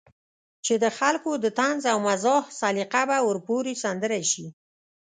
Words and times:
چې 0.65 0.73
د 0.83 0.85
خلکو 0.97 1.31
د 1.43 1.45
طنز 1.59 1.83
او 1.91 1.97
مزاح 2.07 2.43
سليقه 2.59 3.01
به 3.09 3.17
ورپورې 3.27 3.73
سندره 3.83 4.19
شي. 4.31 4.47